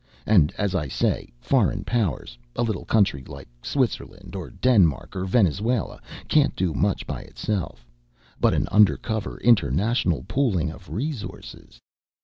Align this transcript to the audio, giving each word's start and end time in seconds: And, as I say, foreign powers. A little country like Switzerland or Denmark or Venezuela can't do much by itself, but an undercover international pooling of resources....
And, 0.25 0.51
as 0.57 0.73
I 0.73 0.87
say, 0.87 1.31
foreign 1.39 1.83
powers. 1.83 2.35
A 2.55 2.63
little 2.63 2.85
country 2.85 3.23
like 3.23 3.47
Switzerland 3.61 4.35
or 4.35 4.49
Denmark 4.49 5.15
or 5.15 5.25
Venezuela 5.25 6.01
can't 6.27 6.55
do 6.55 6.73
much 6.73 7.05
by 7.05 7.21
itself, 7.21 7.85
but 8.39 8.55
an 8.55 8.67
undercover 8.69 9.37
international 9.41 10.25
pooling 10.27 10.71
of 10.71 10.89
resources.... 10.89 11.79